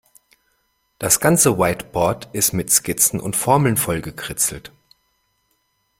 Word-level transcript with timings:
Das 0.97 1.19
ganze 1.19 1.59
Whiteboard 1.59 2.27
ist 2.33 2.53
mit 2.53 2.71
Skizzen 2.71 3.19
und 3.19 3.35
Formeln 3.35 3.77
vollgekritzelt. 3.77 4.71